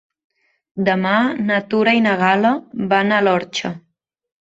Demà 0.87 1.11
na 1.51 1.61
Tura 1.73 1.95
i 1.99 2.03
na 2.09 2.17
Gal·la 2.25 2.57
van 2.97 3.19
a 3.19 3.25
l'Orxa. 3.29 3.77